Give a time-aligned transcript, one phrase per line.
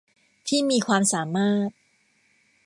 [0.47, 1.69] ที่มีความสามารถ